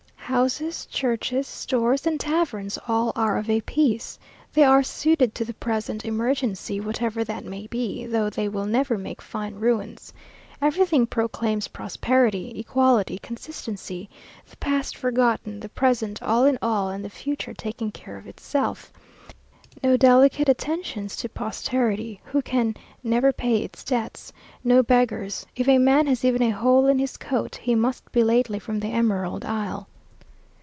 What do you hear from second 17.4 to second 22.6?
taking care of itself. No delicate attentions to posterity, who